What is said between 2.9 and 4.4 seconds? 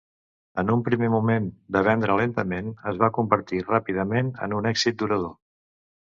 es va convertir ràpidament